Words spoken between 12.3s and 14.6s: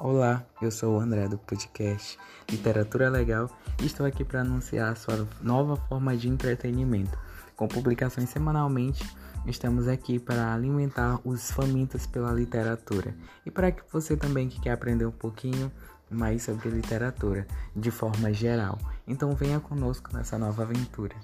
literatura e para que você também que